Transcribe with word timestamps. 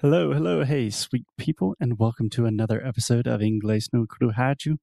Hello, 0.00 0.32
hello, 0.32 0.64
hey, 0.64 0.88
sweet 0.88 1.26
people, 1.36 1.74
and 1.78 1.98
welcome 1.98 2.30
to 2.30 2.46
another 2.46 2.82
episode 2.82 3.26
of 3.26 3.42
Inglês 3.42 3.90
no 3.92 4.06
Cruhaju. 4.06 4.76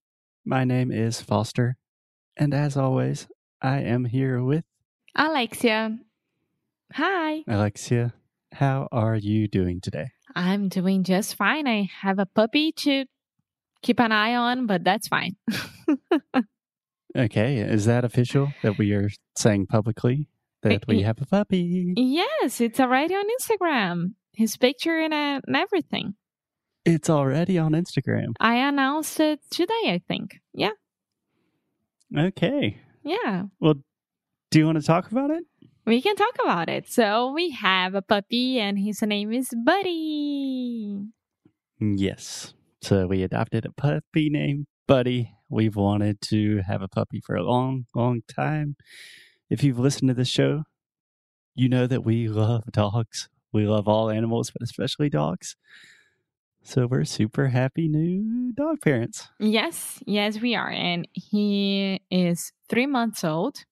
My 0.46 0.63
name 0.63 0.92
is 0.92 1.21
Foster, 1.21 1.75
and 2.36 2.54
as 2.54 2.78
always, 2.78 3.27
I 3.59 3.79
am 3.79 4.05
here 4.05 4.43
with 4.43 4.63
Alexia. 5.15 5.97
Hi. 6.93 7.43
Alexia. 7.47 8.13
How 8.51 8.88
are 8.91 9.15
you 9.15 9.47
doing 9.47 9.81
today? 9.81 10.11
I'm 10.35 10.69
doing 10.69 11.04
just 11.04 11.34
fine. 11.34 11.68
I 11.68 11.89
have 12.02 12.20
a 12.20 12.27
puppy 12.27 12.71
to 12.84 13.05
keep 13.81 13.99
an 13.99 14.11
eye 14.11 14.36
on, 14.36 14.68
but 14.68 14.84
that's 14.84 15.07
fine. 15.07 15.36
Okay, 17.18 17.57
is 17.57 17.86
that 17.86 18.05
official 18.05 18.54
that 18.61 18.77
we 18.77 18.91
are 18.91 19.09
saying 19.36 19.65
publicly 19.65 20.29
that 20.61 20.86
we 20.88 21.02
have 21.02 21.20
a 21.20 21.25
puppy? 21.25 21.93
yes, 21.97 22.61
it's 22.61 22.79
already 22.79 23.15
on 23.15 23.25
Instagram. 23.39 24.11
His 24.38 24.55
picture 24.55 24.99
and, 24.99 25.13
uh, 25.13 25.41
and 25.47 25.55
everything. 25.55 26.13
It's 26.86 27.09
already 27.09 27.57
on 27.57 27.71
Instagram. 27.71 28.33
I 28.39 28.57
announced 28.57 29.19
it 29.19 29.39
today, 29.50 29.73
I 29.87 30.01
think. 30.07 30.37
Yeah. 30.54 30.78
Okay. 32.16 32.80
Yeah. 33.03 33.45
Well, 33.59 33.73
do 34.52 34.59
you 34.59 34.66
want 34.67 34.80
to 34.80 34.86
talk 34.86 35.11
about 35.11 35.31
it? 35.31 35.44
We 35.88 36.03
can 36.03 36.16
talk 36.16 36.36
about 36.39 36.69
it. 36.69 36.88
So 36.88 37.31
we 37.33 37.50
have 37.50 37.95
a 37.95 38.03
puppy 38.03 38.59
and 38.59 38.78
his 38.78 39.02
name 39.02 39.33
is 39.33 39.50
Buddy. 39.66 41.02
Yes. 41.80 42.53
So 42.83 43.08
we 43.08 43.23
adopted 43.23 43.66
a 43.66 43.72
puppy 43.72 44.30
named 44.30 44.67
Buddy. 44.88 45.33
We've 45.50 45.75
wanted 45.75 46.22
to 46.30 46.61
have 46.67 46.83
a 46.83 46.88
puppy 46.88 47.22
for 47.25 47.36
a 47.36 47.44
long, 47.44 47.86
long 47.95 48.22
time. 48.28 48.75
If 49.50 49.64
you've 49.64 49.80
listened 49.80 50.09
to 50.09 50.14
this 50.14 50.30
show, 50.30 50.64
you 51.56 51.69
know 51.69 51.88
that 51.88 52.06
we 52.06 52.28
love 52.28 52.66
dogs. 52.72 53.30
We 53.53 53.66
love 53.67 53.88
all 53.88 54.09
animals, 54.09 54.52
but 54.52 54.61
especially 54.61 55.09
dogs. 55.09 55.56
So 56.64 56.86
we're 56.86 57.06
super 57.06 57.47
happy 57.47 57.88
new 57.88 58.52
dog 58.52 58.81
parents. 58.81 59.30
Yes, 59.40 60.03
yes, 60.06 60.42
we 60.42 60.53
are. 60.56 60.70
And 60.70 61.08
he 61.14 62.02
is 62.12 62.52
three 62.68 62.88
months 62.88 63.23
old. 63.23 63.64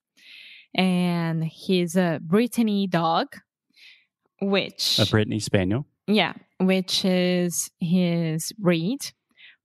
And 0.74 1.44
he's 1.44 1.96
a 1.96 2.20
Brittany 2.22 2.88
dog, 2.88 3.28
which 4.42 5.00
A 5.00 5.06
Brittany 5.06 5.40
Spaniel. 5.40 5.86
Yeah, 6.08 6.34
which 6.60 7.04
is 7.04 7.70
his 7.80 8.52
breed. 8.54 9.00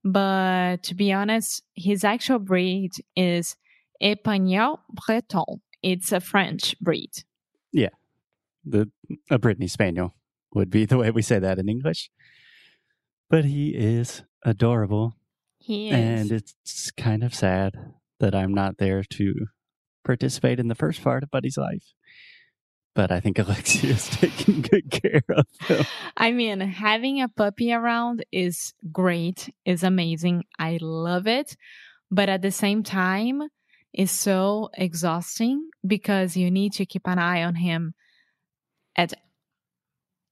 But 0.03 0.83
to 0.83 0.95
be 0.95 1.13
honest, 1.13 1.63
his 1.75 2.03
actual 2.03 2.39
breed 2.39 2.91
is 3.15 3.55
Épagneul 4.01 4.79
Breton. 5.05 5.61
It's 5.83 6.11
a 6.11 6.19
French 6.19 6.77
breed. 6.79 7.11
The 8.63 8.89
a 9.29 9.39
Brittany 9.39 9.67
Spaniel 9.67 10.13
would 10.53 10.69
be 10.69 10.85
the 10.85 10.97
way 10.97 11.11
we 11.11 11.21
say 11.21 11.39
that 11.39 11.59
in 11.59 11.69
English. 11.69 12.09
But 13.29 13.45
he 13.45 13.69
is 13.69 14.23
adorable. 14.43 15.15
He 15.57 15.89
is. 15.89 15.95
And 15.95 16.31
it's 16.31 16.91
kind 16.91 17.23
of 17.23 17.33
sad 17.33 17.75
that 18.19 18.35
I'm 18.35 18.53
not 18.53 18.77
there 18.77 19.03
to 19.03 19.33
participate 20.03 20.59
in 20.59 20.67
the 20.67 20.75
first 20.75 21.03
part 21.03 21.23
of 21.23 21.31
Buddy's 21.31 21.57
life. 21.57 21.93
But 22.93 23.11
I 23.11 23.19
think 23.19 23.39
Alexia 23.39 23.91
is 23.91 24.09
taking 24.09 24.61
good 24.61 24.91
care 24.91 25.23
of 25.29 25.45
him. 25.61 25.85
I 26.17 26.31
mean, 26.31 26.59
having 26.59 27.21
a 27.21 27.29
puppy 27.29 27.73
around 27.73 28.25
is 28.31 28.73
great, 28.91 29.49
is 29.65 29.83
amazing. 29.83 30.43
I 30.59 30.77
love 30.81 31.27
it. 31.27 31.55
But 32.09 32.27
at 32.27 32.41
the 32.41 32.51
same 32.51 32.83
time, 32.83 33.43
it's 33.93 34.11
so 34.11 34.69
exhausting 34.73 35.69
because 35.85 36.35
you 36.35 36.51
need 36.51 36.73
to 36.73 36.85
keep 36.85 37.07
an 37.07 37.19
eye 37.19 37.43
on 37.43 37.55
him 37.55 37.93
at 38.95 39.13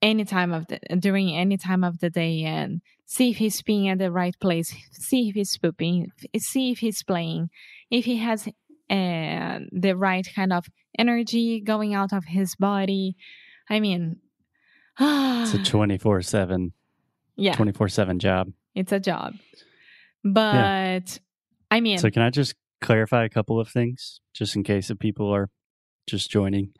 any 0.02 0.24
time 0.26 0.54
of 0.54 0.68
the 0.68 0.80
during 0.98 1.36
any 1.36 1.58
time 1.58 1.84
of 1.84 2.00
the 2.00 2.10
day 2.10 2.44
and 2.44 2.82
see 3.06 3.32
if 3.32 3.38
he's 3.38 3.62
being 3.62 3.90
at 3.90 3.98
the 3.98 4.12
right 4.12 4.36
place, 4.40 4.74
see 4.92 5.30
if 5.30 5.36
he's 5.36 5.58
pooping, 5.58 6.12
see 6.38 6.72
if 6.72 6.80
he's 6.80 7.04
playing, 7.04 7.50
if 7.90 8.06
he 8.06 8.18
has 8.18 8.48
uh, 8.90 9.60
the 9.72 9.94
right 9.96 10.28
kind 10.36 10.54
of 10.54 10.66
energy 10.98 11.60
going 11.62 11.94
out 11.94 12.14
of 12.14 12.26
his 12.26 12.56
body. 12.56 13.16
I 13.70 13.80
mean, 13.80 14.18
It's 15.00 15.54
a 15.54 15.64
24 15.64 16.22
7, 16.22 16.74
yeah, 17.36 17.56
24 17.56 17.88
7 17.90 18.20
job. 18.20 18.52
it's 18.76 18.92
a 18.92 19.00
job. 19.00 19.36
But 20.24 21.20
I 21.72 21.80
mean, 21.82 21.98
So, 21.98 22.10
can 22.10 22.22
I 22.22 22.30
just 22.30 22.56
clarify 22.82 23.24
a 23.26 23.30
couple 23.30 23.60
of 23.60 23.70
things 23.70 24.22
just 24.34 24.56
in 24.56 24.64
case 24.64 24.90
if 24.90 25.00
people 25.00 25.34
are 25.34 25.50
just 26.08 26.30
joining? 26.30 26.74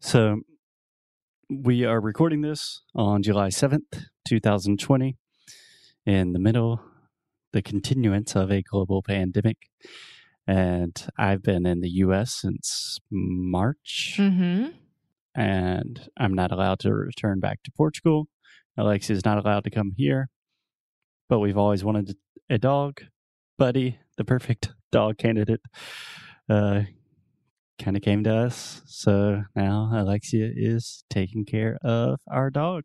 So, 0.00 0.40
we 1.48 1.84
are 1.84 2.00
recording 2.00 2.40
this 2.40 2.82
on 2.94 3.22
July 3.22 3.48
7th, 3.48 4.06
2020, 4.26 5.16
in 6.04 6.32
the 6.32 6.38
middle, 6.38 6.80
the 7.52 7.62
continuance 7.62 8.34
of 8.34 8.50
a 8.50 8.62
global 8.62 9.02
pandemic. 9.02 9.56
And 10.46 10.96
I've 11.16 11.42
been 11.42 11.66
in 11.66 11.80
the 11.80 11.90
US 11.90 12.34
since 12.34 12.98
March, 13.10 14.14
hmm 14.16 14.66
and 15.38 16.08
I'm 16.16 16.32
not 16.32 16.50
allowed 16.50 16.78
to 16.78 16.94
return 16.94 17.40
back 17.40 17.62
to 17.64 17.70
Portugal. 17.70 18.26
Alexia 18.78 19.14
is 19.14 19.24
not 19.26 19.36
allowed 19.36 19.64
to 19.64 19.70
come 19.70 19.92
here, 19.94 20.30
but 21.28 21.40
we've 21.40 21.58
always 21.58 21.84
wanted 21.84 22.16
a 22.48 22.56
dog. 22.56 23.02
Buddy, 23.58 23.98
the 24.16 24.24
perfect 24.24 24.70
dog 24.90 25.18
candidate, 25.18 25.60
uh, 26.48 26.82
kind 27.78 27.96
of 27.96 28.02
came 28.02 28.24
to 28.24 28.34
us. 28.34 28.82
So 28.86 29.42
now 29.54 29.90
Alexia 29.92 30.50
is 30.54 31.04
taking 31.10 31.44
care 31.44 31.78
of 31.82 32.20
our 32.30 32.50
dog. 32.50 32.84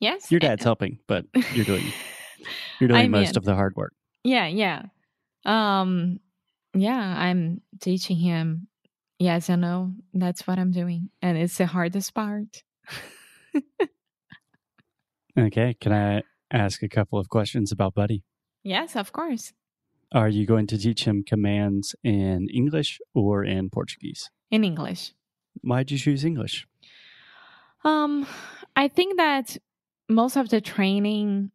yes, 0.00 0.30
Your 0.30 0.40
dad's 0.40 0.64
helping, 0.64 0.98
but 1.06 1.24
you're 1.54 1.64
doing 1.64 1.84
you're 2.80 2.88
doing 2.88 3.00
I 3.00 3.08
most 3.08 3.28
mean- 3.28 3.36
of 3.36 3.44
the 3.44 3.54
hard 3.54 3.76
work. 3.76 3.92
Yeah, 4.24 4.46
yeah. 4.46 4.82
Um 5.44 6.20
yeah, 6.74 7.14
I'm 7.18 7.60
teaching 7.80 8.16
him 8.18 8.68
yes 9.18 9.48
and 9.48 9.62
no. 9.62 9.92
That's 10.14 10.46
what 10.46 10.58
I'm 10.58 10.70
doing. 10.72 11.10
And 11.22 11.36
it's 11.38 11.58
the 11.58 11.66
hardest 11.66 12.14
part. 12.14 12.62
Okay, 15.38 15.74
can 15.80 15.92
I 15.92 16.22
ask 16.50 16.82
a 16.82 16.88
couple 16.88 17.18
of 17.18 17.28
questions 17.28 17.70
about 17.72 17.94
Buddy? 17.94 18.24
yes, 18.64 18.96
of 18.96 19.12
course. 19.12 19.52
Are 20.12 20.28
you 20.28 20.44
going 20.44 20.66
to 20.68 20.78
teach 20.78 21.04
him 21.04 21.22
commands 21.24 21.94
in 22.02 22.48
English 22.52 22.98
or 23.14 23.44
in 23.44 23.70
Portuguese? 23.70 24.30
In 24.50 24.64
English. 24.64 25.12
Why'd 25.62 25.90
you 25.90 25.98
choose 25.98 26.24
English? 26.24 26.66
Um 27.84 28.26
I 28.74 28.88
think 28.88 29.16
that 29.16 29.56
most 30.08 30.36
of 30.36 30.48
the 30.48 30.60
training 30.60 31.52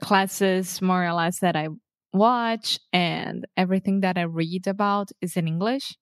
classes 0.00 0.80
more 0.82 1.04
or 1.04 1.12
less 1.12 1.40
that 1.40 1.56
I 1.56 1.68
watch 2.12 2.78
and 2.92 3.46
everything 3.56 4.00
that 4.00 4.18
I 4.18 4.22
read 4.22 4.66
about 4.66 5.10
is 5.20 5.36
in 5.36 5.46
English. 5.48 5.96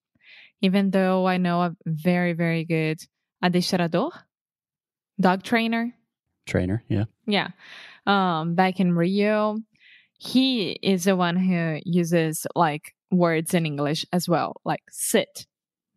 Even 0.61 0.91
though 0.91 1.27
I 1.27 1.37
know 1.37 1.63
a 1.63 1.77
very, 1.87 2.33
very 2.33 2.65
good 2.65 2.99
adestrador, 3.45 4.11
dog 5.21 5.43
trainer. 5.45 5.95
Trainer, 6.47 6.83
yeah. 6.89 7.05
Yeah. 7.27 7.49
Um, 8.07 8.55
back 8.55 8.81
in 8.81 8.93
Rio, 8.93 9.59
he 10.19 10.73
is 10.83 11.05
the 11.05 11.17
one 11.17 11.37
who 11.37 11.81
uses 11.85 12.47
like 12.55 12.95
words 13.11 13.55
in 13.55 13.65
English 13.65 14.05
as 14.13 14.29
well, 14.29 14.61
like 14.65 14.83
sit, 14.91 15.47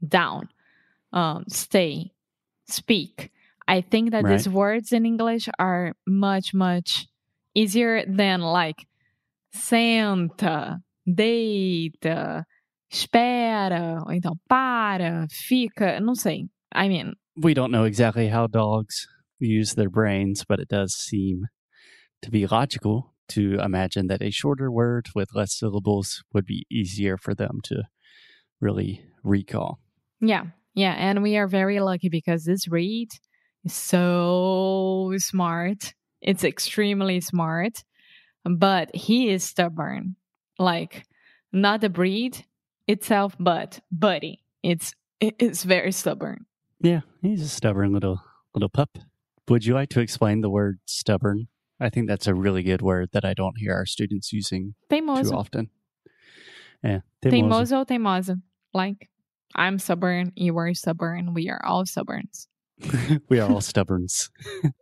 down, 0.07 0.47
um, 1.11 1.43
stay, 1.47 2.11
speak. 2.67 3.31
I 3.67 3.81
think 3.81 4.11
that 4.11 4.25
these 4.25 4.47
words 4.47 4.91
in 4.91 5.05
English 5.05 5.49
are 5.57 5.93
much, 6.07 6.53
much 6.53 7.07
easier 7.53 8.03
than 8.07 8.41
like 8.41 8.85
senta, 9.53 10.79
deita, 11.07 12.43
espera, 12.91 14.03
ou 14.05 14.11
então 14.11 14.35
para, 14.47 15.27
fica, 15.31 15.99
não 15.99 16.15
sei. 16.15 16.47
I 16.73 16.87
mean, 16.89 17.15
We 17.37 17.53
don't 17.53 17.71
know 17.71 17.85
exactly 17.85 18.27
how 18.27 18.47
dogs 18.47 19.07
use 19.39 19.73
their 19.73 19.89
brains, 19.89 20.43
but 20.43 20.59
it 20.59 20.67
does 20.67 20.93
seem 20.93 21.47
to 22.21 22.29
be 22.29 22.45
logical 22.45 23.10
to 23.31 23.59
imagine 23.59 24.07
that 24.07 24.21
a 24.21 24.31
shorter 24.31 24.71
word 24.71 25.07
with 25.15 25.33
less 25.33 25.53
syllables 25.53 26.23
would 26.33 26.45
be 26.45 26.65
easier 26.69 27.17
for 27.17 27.33
them 27.33 27.59
to 27.63 27.83
really 28.59 29.03
recall. 29.23 29.79
Yeah, 30.19 30.45
yeah, 30.73 30.93
and 30.93 31.23
we 31.23 31.37
are 31.37 31.47
very 31.47 31.79
lucky 31.79 32.09
because 32.09 32.45
this 32.45 32.67
read 32.67 33.09
is 33.63 33.73
so 33.73 35.13
smart. 35.17 35.93
It's 36.21 36.43
extremely 36.43 37.19
smart, 37.21 37.83
but 38.45 38.95
he 38.95 39.29
is 39.29 39.43
stubborn. 39.43 40.15
Like 40.59 41.05
not 41.51 41.81
the 41.81 41.89
breed 41.89 42.45
itself, 42.87 43.35
but 43.39 43.79
Buddy. 43.91 44.43
It's 44.63 44.93
it's 45.19 45.63
very 45.63 45.91
stubborn. 45.91 46.45
Yeah, 46.79 47.01
he's 47.21 47.41
a 47.41 47.49
stubborn 47.49 47.93
little 47.93 48.21
little 48.53 48.69
pup. 48.69 48.97
Would 49.49 49.65
you 49.65 49.73
like 49.73 49.89
to 49.89 50.01
explain 50.01 50.41
the 50.41 50.49
word 50.49 50.79
stubborn? 50.85 51.47
I 51.81 51.89
think 51.89 52.07
that's 52.07 52.27
a 52.27 52.35
really 52.35 52.61
good 52.63 52.81
word 52.81 53.09
that 53.13 53.25
I 53.25 53.33
don't 53.33 53.57
hear 53.57 53.73
our 53.73 53.87
students 53.87 54.31
using 54.31 54.75
too 54.89 55.35
often. 55.35 55.69
Yeah, 56.83 56.99
teimoso. 57.23 57.85
Teimoso. 57.85 58.41
Like 58.73 59.09
I'm 59.55 59.79
stubborn, 59.79 60.31
you 60.35 60.57
are 60.57 60.73
stubborn, 60.73 61.33
we 61.33 61.49
are 61.49 61.63
all 61.65 61.85
stubborn. 61.85 62.29
we 63.29 63.39
are 63.39 63.49
all 63.49 63.61
stubborns. 63.61 64.29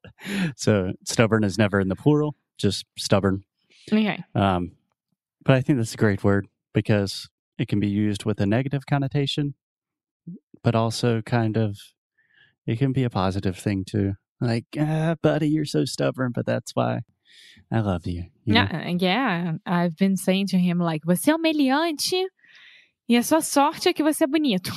so 0.56 0.94
stubborn 1.06 1.44
is 1.44 1.58
never 1.58 1.80
in 1.80 1.88
the 1.88 1.96
plural, 1.96 2.36
just 2.58 2.86
stubborn. 2.98 3.44
Okay. 3.92 4.24
Um, 4.36 4.74
but 5.44 5.56
I 5.56 5.62
think 5.62 5.78
that's 5.78 5.94
a 5.94 5.98
great 5.98 6.24
word 6.24 6.48
because 6.74 7.30
it 7.58 7.68
can 7.68 7.80
be 7.80 7.88
used 7.88 8.26
with 8.26 8.40
a 8.40 8.46
negative 8.46 8.86
connotation, 8.86 9.56
but 10.64 10.76
also 10.76 11.22
kind 11.22 11.58
of 11.58 11.78
it 12.68 12.78
can 12.78 12.94
be 12.94 13.04
a 13.04 13.10
positive 13.10 13.58
thing 13.58 13.84
too. 13.86 14.14
Like, 14.42 14.66
ah, 14.80 15.16
buddy, 15.22 15.50
you're 15.50 15.66
so 15.66 15.86
stubborn, 15.86 16.32
but 16.34 16.46
that's 16.46 16.76
why 16.76 17.02
I 17.72 17.82
love 17.82 18.08
you. 18.08 18.26
you 18.46 18.54
know? 18.54 18.68
Yeah, 18.72 18.90
yeah. 19.00 19.54
I've 19.66 19.98
been 19.98 20.16
saying 20.16 20.48
to 20.48 20.58
him 20.58 20.80
like, 20.80 21.02
você 21.06 21.30
é 21.32 21.36
humilhante 21.36 22.26
e 23.08 23.18
a 23.18 23.24
sua 23.24 23.42
sorte 23.42 23.90
é 23.90 23.94
que 23.94 24.04
você 24.04 24.24
é 24.24 24.28
bonito. 24.28 24.72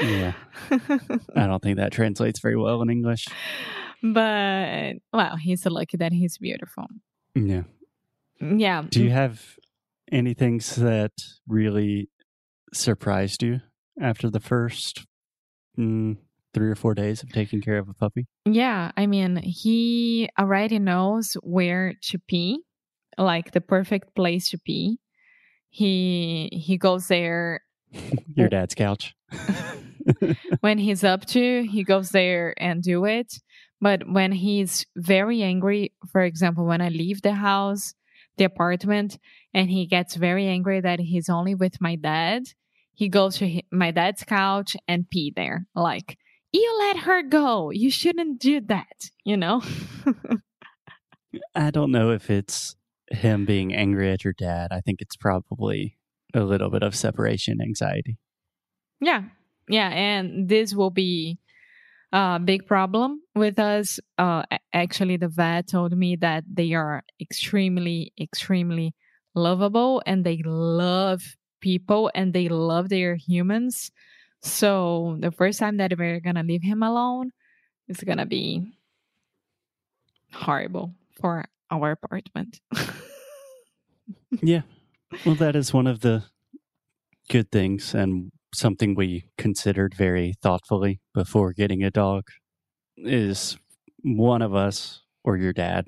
Yeah. 0.00 0.32
I 1.36 1.46
don't 1.46 1.62
think 1.62 1.76
that 1.78 1.92
translates 1.92 2.40
very 2.40 2.56
well 2.56 2.82
in 2.82 2.90
English. 2.90 3.26
but 4.02 4.96
well, 5.12 5.36
he's 5.36 5.62
so 5.62 5.70
lucky 5.70 5.96
that 5.98 6.12
he's 6.12 6.36
beautiful. 6.38 6.86
Yeah. 7.34 7.62
Yeah. 8.40 8.82
Do 8.88 9.02
you 9.02 9.10
have 9.10 9.56
any 10.10 10.34
things 10.34 10.76
that 10.76 11.12
really 11.46 12.08
surprised 12.72 13.42
you 13.42 13.60
after 14.00 14.28
the 14.30 14.40
first 14.40 15.06
mm, 15.78 16.16
three 16.54 16.70
or 16.70 16.74
four 16.74 16.94
days 16.94 17.22
of 17.22 17.30
taking 17.32 17.60
care 17.60 17.78
of 17.78 17.88
a 17.88 17.94
puppy? 17.94 18.26
Yeah, 18.46 18.92
I 18.96 19.06
mean, 19.06 19.36
he 19.36 20.30
already 20.38 20.78
knows 20.78 21.36
where 21.42 21.94
to 22.04 22.18
pee, 22.18 22.60
like 23.18 23.52
the 23.52 23.60
perfect 23.60 24.14
place 24.14 24.50
to 24.50 24.58
pee. 24.58 24.98
He 25.68 26.48
he 26.52 26.78
goes 26.78 27.08
there 27.08 27.60
Your 28.34 28.46
uh, 28.46 28.50
dad's 28.50 28.74
couch. 28.74 29.14
when 30.60 30.78
he's 30.78 31.04
up 31.04 31.24
to, 31.26 31.64
he 31.64 31.84
goes 31.84 32.10
there 32.10 32.54
and 32.58 32.82
do 32.82 33.04
it. 33.04 33.34
But 33.80 34.08
when 34.08 34.32
he's 34.32 34.86
very 34.96 35.42
angry, 35.42 35.92
for 36.10 36.22
example, 36.22 36.64
when 36.64 36.80
I 36.80 36.88
leave 36.88 37.22
the 37.22 37.34
house, 37.34 37.94
the 38.36 38.44
apartment, 38.44 39.18
and 39.52 39.70
he 39.70 39.86
gets 39.86 40.16
very 40.16 40.46
angry 40.46 40.80
that 40.80 41.00
he's 41.00 41.28
only 41.28 41.54
with 41.54 41.80
my 41.80 41.96
dad, 41.96 42.44
he 42.92 43.08
goes 43.08 43.38
to 43.38 43.60
my 43.70 43.90
dad's 43.90 44.24
couch 44.24 44.76
and 44.88 45.08
pee 45.10 45.32
there. 45.34 45.66
Like, 45.74 46.16
you 46.54 46.76
let 46.78 46.98
her 46.98 47.22
go. 47.22 47.70
You 47.70 47.90
shouldn't 47.90 48.40
do 48.40 48.60
that, 48.62 49.10
you 49.24 49.36
know? 49.36 49.62
I 51.54 51.70
don't 51.70 51.90
know 51.90 52.10
if 52.12 52.30
it's 52.30 52.76
him 53.10 53.44
being 53.44 53.74
angry 53.74 54.10
at 54.12 54.22
your 54.22 54.34
dad. 54.34 54.68
I 54.70 54.80
think 54.80 55.00
it's 55.00 55.16
probably 55.16 55.96
a 56.32 56.40
little 56.40 56.70
bit 56.70 56.82
of 56.82 56.94
separation 56.94 57.60
anxiety. 57.60 58.18
Yeah. 59.00 59.22
Yeah. 59.68 59.88
And 59.88 60.48
this 60.48 60.74
will 60.74 60.90
be 60.90 61.38
a 62.12 62.38
big 62.38 62.66
problem 62.66 63.20
with 63.34 63.58
us. 63.58 63.98
Uh, 64.16 64.44
actually, 64.72 65.16
the 65.16 65.28
vet 65.28 65.68
told 65.68 65.96
me 65.96 66.16
that 66.16 66.44
they 66.52 66.72
are 66.74 67.02
extremely, 67.20 68.12
extremely 68.20 68.94
lovable 69.34 70.02
and 70.06 70.24
they 70.24 70.40
love 70.44 71.22
people 71.60 72.12
and 72.14 72.32
they 72.32 72.48
love 72.48 72.90
their 72.90 73.16
humans. 73.16 73.90
So 74.44 75.16
the 75.18 75.32
first 75.32 75.58
time 75.58 75.78
that 75.78 75.98
we're 75.98 76.20
going 76.20 76.36
to 76.36 76.42
leave 76.42 76.62
him 76.62 76.82
alone 76.82 77.32
is 77.88 77.98
going 77.98 78.18
to 78.18 78.26
be 78.26 78.72
horrible 80.32 80.94
for 81.20 81.44
our 81.70 81.92
apartment. 81.92 82.60
Yeah. 84.42 84.62
Well, 85.24 85.36
that 85.36 85.56
is 85.56 85.72
one 85.72 85.86
of 85.86 86.00
the 86.00 86.24
good 87.30 87.50
things 87.50 87.94
and 87.94 88.30
something 88.54 88.94
we 88.94 89.24
considered 89.38 89.94
very 89.94 90.34
thoughtfully 90.42 91.00
before 91.14 91.52
getting 91.52 91.82
a 91.82 91.90
dog 91.90 92.24
is 92.96 93.56
one 94.02 94.42
of 94.42 94.54
us 94.54 95.02
or 95.24 95.36
your 95.36 95.52
dad 95.52 95.86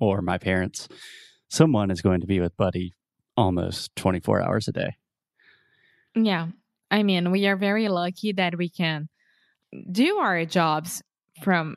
or 0.00 0.22
my 0.22 0.38
parents 0.38 0.88
someone 1.50 1.90
is 1.90 2.00
going 2.00 2.20
to 2.20 2.26
be 2.26 2.40
with 2.40 2.56
buddy 2.56 2.94
almost 3.36 3.94
24 3.96 4.42
hours 4.42 4.68
a 4.68 4.72
day 4.72 4.96
Yeah. 6.14 6.48
I 6.90 7.02
mean, 7.02 7.30
we 7.30 7.46
are 7.46 7.56
very 7.56 7.88
lucky 7.88 8.32
that 8.32 8.56
we 8.56 8.68
can 8.68 9.08
do 9.90 10.16
our 10.18 10.44
jobs 10.44 11.02
from 11.42 11.76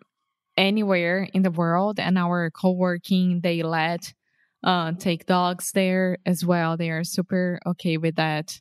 anywhere 0.58 1.28
in 1.34 1.42
the 1.42 1.52
world 1.52 2.00
and 2.00 2.18
our 2.18 2.52
co-working 2.52 3.40
they 3.42 3.64
let 3.64 4.14
uh 4.64 4.92
take 4.94 5.26
dogs 5.26 5.72
there 5.72 6.18
as 6.26 6.46
well. 6.46 6.78
They 6.78 6.90
are 6.90 7.04
super 7.04 7.60
okay 7.66 7.98
with 7.98 8.16
that. 8.16 8.60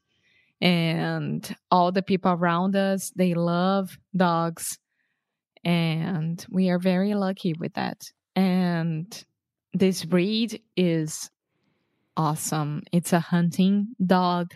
And 0.60 1.56
all 1.70 1.90
the 1.90 2.02
people 2.02 2.32
around 2.32 2.76
us, 2.76 3.12
they 3.16 3.34
love 3.34 3.98
dogs 4.14 4.78
and 5.64 6.44
we 6.50 6.70
are 6.70 6.78
very 6.78 7.14
lucky 7.14 7.54
with 7.58 7.74
that. 7.74 7.98
And 8.36 9.24
this 9.72 10.04
breed 10.04 10.62
is 10.76 11.30
awesome. 12.16 12.82
It's 12.92 13.12
a 13.12 13.20
hunting 13.20 13.88
dog 14.04 14.52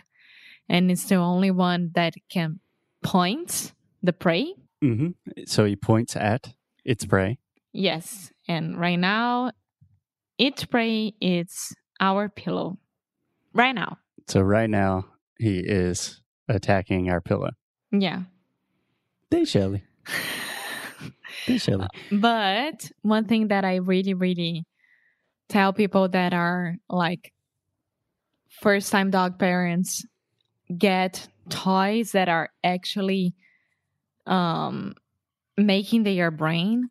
and 0.69 0.91
it's 0.91 1.05
the 1.05 1.15
only 1.15 1.51
one 1.51 1.91
that 1.95 2.13
can 2.29 2.59
point 3.03 3.73
the 4.03 4.13
prey. 4.13 4.53
hmm 4.81 5.09
so 5.45 5.65
he 5.65 5.75
points 5.75 6.15
at 6.15 6.53
its 6.83 7.05
prey. 7.05 7.37
Yes, 7.73 8.31
and 8.47 8.79
right 8.79 8.99
now, 8.99 9.51
its 10.37 10.63
prey 10.65 11.13
is 11.19 11.75
our 11.99 12.29
pillow. 12.29 12.77
Right 13.53 13.73
now, 13.75 13.97
so 14.27 14.41
right 14.41 14.69
now 14.69 15.05
he 15.37 15.59
is 15.59 16.21
attacking 16.47 17.09
our 17.09 17.21
pillow. 17.21 17.51
Yeah. 17.91 18.23
they 19.29 19.45
shelly 19.45 19.83
they 21.47 21.57
shelly 21.57 21.87
But 22.11 22.91
one 23.01 23.25
thing 23.25 23.47
that 23.49 23.65
I 23.65 23.75
really, 23.77 24.13
really 24.13 24.65
tell 25.49 25.73
people 25.73 26.09
that 26.09 26.33
are 26.33 26.75
like 26.89 27.31
first 28.61 28.91
time 28.91 29.09
dog 29.11 29.37
parents 29.39 30.05
get 30.77 31.27
toys 31.49 32.11
that 32.13 32.27
are 32.29 32.49
actually 32.63 33.35
um 34.25 34.93
making 35.57 36.03
their 36.03 36.31
brain 36.31 36.89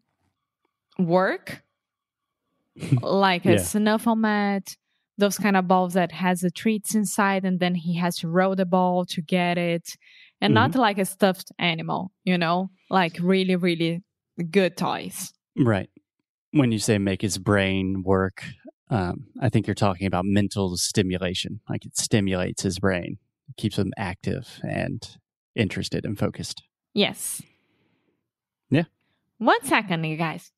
work 0.99 1.63
like 3.03 3.45
a 3.47 3.53
Yeah. 3.53 3.59
snuffle 3.59 4.17
mat 4.17 4.77
those 5.17 5.39
kind 5.39 5.57
of 5.57 5.69
balls 5.69 5.95
that 5.95 6.11
has 6.11 6.41
the 6.41 6.51
treats 6.51 6.95
inside 6.95 7.45
and 7.45 7.61
then 7.61 7.75
he 7.77 7.97
has 7.97 8.17
to 8.19 8.29
roll 8.29 8.57
the 8.57 8.67
ball 8.67 9.05
to 9.05 9.23
get 9.23 9.59
it 9.59 9.97
and 10.41 10.53
not 10.55 10.75
like 10.75 10.99
a 10.99 11.05
stuffed 11.05 11.53
animal 11.59 12.11
you 12.25 12.37
know 12.37 12.71
like 12.91 13.17
really 13.21 13.57
really 13.57 14.03
good 14.51 14.77
toys 14.77 15.33
Right. 15.57 15.89
When 16.51 16.73
you 16.73 16.79
say 16.81 16.99
make 16.99 17.23
his 17.23 17.39
brain 17.39 18.03
work, 18.05 18.45
um, 18.91 19.27
I 19.41 19.49
think 19.49 19.67
you're 19.69 19.75
talking 19.75 20.07
about 20.07 20.25
mental 20.25 20.77
stimulation. 20.77 21.61
Like 21.69 21.85
it 21.85 21.97
stimulates 21.97 22.63
his 22.63 22.79
brain, 22.81 23.19
keeps 23.57 23.77
them 23.77 23.93
active 23.97 24.61
and 24.63 25.17
interested 25.55 26.05
and 26.05 26.19
focused. 26.19 26.63
Yes. 26.95 27.43
Yeah. 28.71 28.85
One 29.39 29.65
second, 29.65 30.05
you 30.05 30.17
guys. 30.17 30.51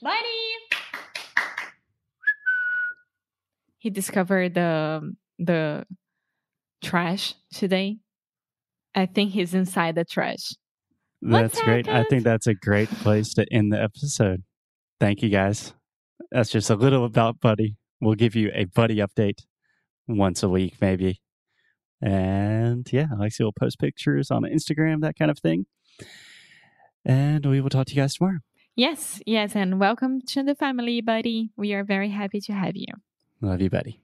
Buddy. 0.00 0.16
He 3.78 3.90
discovered 3.90 4.54
the 4.54 5.14
the 5.38 5.84
trash 6.82 7.34
today. 7.52 7.98
I 8.94 9.06
think 9.06 9.32
he's 9.32 9.54
inside 9.54 9.94
the 9.94 10.04
trash. 10.04 10.52
That's 11.20 11.60
great. 11.62 11.88
I 11.88 12.04
think 12.04 12.24
that's 12.24 12.46
a 12.46 12.54
great 12.54 12.88
place 12.88 13.34
to 13.34 13.46
end 13.52 13.72
the 13.72 13.82
episode. 13.82 14.42
Thank 15.00 15.22
you 15.22 15.30
guys. 15.30 15.72
That's 16.30 16.50
just 16.50 16.70
a 16.70 16.74
little 16.74 17.04
about 17.04 17.40
Buddy. 17.40 17.76
We'll 18.00 18.16
give 18.16 18.34
you 18.34 18.50
a 18.54 18.64
Buddy 18.64 18.96
update 18.96 19.44
once 20.08 20.42
a 20.42 20.48
week, 20.48 20.74
maybe. 20.80 21.21
And 22.02 22.86
yeah, 22.92 23.06
Alexia 23.14 23.46
will 23.46 23.52
post 23.52 23.78
pictures 23.78 24.30
on 24.30 24.42
Instagram, 24.42 25.00
that 25.02 25.16
kind 25.16 25.30
of 25.30 25.38
thing. 25.38 25.66
And 27.04 27.46
we 27.46 27.60
will 27.60 27.70
talk 27.70 27.86
to 27.86 27.94
you 27.94 28.02
guys 28.02 28.14
tomorrow. 28.14 28.38
Yes, 28.74 29.20
yes, 29.26 29.54
and 29.54 29.78
welcome 29.78 30.20
to 30.28 30.42
the 30.42 30.54
family, 30.54 31.00
buddy. 31.00 31.50
We 31.56 31.74
are 31.74 31.84
very 31.84 32.10
happy 32.10 32.40
to 32.40 32.52
have 32.52 32.74
you. 32.74 32.86
Love 33.40 33.60
you, 33.60 33.68
Buddy. 33.68 34.00